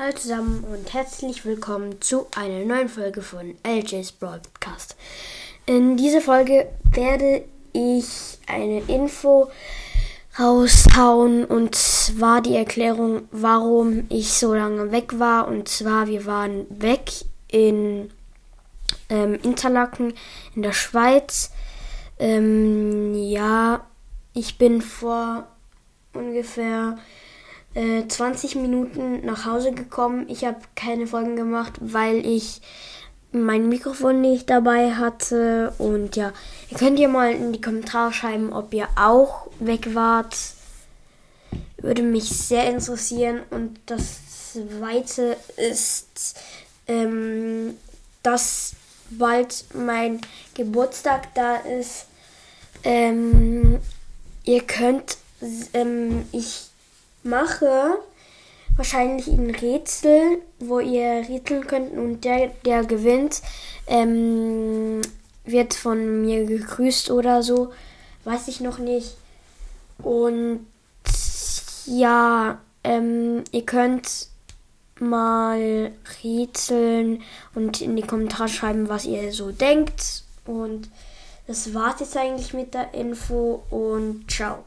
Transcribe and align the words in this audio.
Hallo 0.00 0.14
zusammen 0.14 0.64
und 0.64 0.94
herzlich 0.94 1.44
willkommen 1.44 2.00
zu 2.00 2.26
einer 2.34 2.64
neuen 2.64 2.88
Folge 2.88 3.20
von 3.20 3.54
LJ's 3.66 4.12
Broadcast. 4.12 4.96
In 5.66 5.98
dieser 5.98 6.22
Folge 6.22 6.68
werde 6.92 7.44
ich 7.74 8.38
eine 8.46 8.80
Info 8.88 9.50
raushauen 10.38 11.44
und 11.44 11.74
zwar 11.74 12.40
die 12.40 12.56
Erklärung, 12.56 13.28
warum 13.30 14.06
ich 14.08 14.32
so 14.32 14.54
lange 14.54 14.90
weg 14.90 15.18
war. 15.18 15.46
Und 15.46 15.68
zwar, 15.68 16.06
wir 16.06 16.24
waren 16.24 16.64
weg 16.70 17.12
in 17.48 18.10
ähm, 19.10 19.34
Interlaken 19.42 20.14
in 20.56 20.62
der 20.62 20.72
Schweiz. 20.72 21.50
Ähm, 22.18 23.14
ja, 23.14 23.84
ich 24.32 24.56
bin 24.56 24.80
vor 24.80 25.46
ungefähr 26.14 26.96
äh, 27.74 28.06
20 28.06 28.56
Minuten 28.56 29.24
nach 29.24 29.44
Hause 29.44 29.72
gekommen. 29.72 30.26
Ich 30.28 30.44
habe 30.44 30.58
keine 30.74 31.06
Folgen 31.06 31.36
gemacht, 31.36 31.74
weil 31.80 32.26
ich 32.26 32.60
mein 33.32 33.68
Mikrofon 33.68 34.20
nicht 34.20 34.50
dabei 34.50 34.94
hatte. 34.94 35.72
Und 35.78 36.16
ja, 36.16 36.32
ihr 36.70 36.78
könnt 36.78 36.98
ja 36.98 37.08
mal 37.08 37.32
in 37.32 37.52
die 37.52 37.60
Kommentare 37.60 38.12
schreiben, 38.12 38.52
ob 38.52 38.74
ihr 38.74 38.88
auch 38.96 39.46
weg 39.60 39.94
wart. 39.94 40.36
Würde 41.78 42.02
mich 42.02 42.28
sehr 42.28 42.68
interessieren. 42.70 43.40
Und 43.50 43.78
das 43.86 44.52
zweite 44.52 45.36
ist, 45.56 46.38
ähm, 46.88 47.76
dass 48.22 48.74
bald 49.10 49.64
mein 49.74 50.20
Geburtstag 50.54 51.34
da 51.34 51.56
ist. 51.56 52.06
Ähm, 52.82 53.78
ihr 54.44 54.62
könnt, 54.62 55.18
ähm, 55.74 56.26
ich 56.32 56.70
mache 57.22 57.98
wahrscheinlich 58.76 59.26
ein 59.28 59.50
Rätsel, 59.50 60.42
wo 60.58 60.80
ihr 60.80 61.28
rätseln 61.28 61.66
könnt 61.66 61.92
und 61.92 62.24
der, 62.24 62.48
der 62.64 62.84
gewinnt, 62.84 63.42
ähm, 63.86 65.02
wird 65.44 65.74
von 65.74 66.22
mir 66.22 66.46
gegrüßt 66.46 67.10
oder 67.10 67.42
so. 67.42 67.72
Weiß 68.24 68.48
ich 68.48 68.60
noch 68.60 68.78
nicht. 68.78 69.16
Und 70.02 70.66
ja, 71.86 72.58
ähm, 72.84 73.44
ihr 73.50 73.66
könnt 73.66 74.28
mal 74.98 75.92
rätseln 76.22 77.22
und 77.54 77.80
in 77.80 77.96
die 77.96 78.02
Kommentare 78.02 78.48
schreiben, 78.48 78.88
was 78.88 79.04
ihr 79.06 79.32
so 79.32 79.50
denkt. 79.50 80.24
Und 80.46 80.88
das 81.46 81.74
war's 81.74 82.00
jetzt 82.00 82.16
eigentlich 82.16 82.54
mit 82.54 82.74
der 82.74 82.94
Info 82.94 83.62
und 83.70 84.30
ciao. 84.30 84.64